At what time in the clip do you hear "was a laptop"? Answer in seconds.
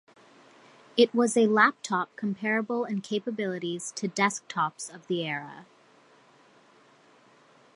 1.13-2.15